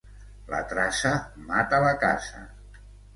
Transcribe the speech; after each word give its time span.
La 0.53 0.61
traça 0.71 1.11
mata 1.51 1.83
la 1.83 1.91
caça. 2.05 2.41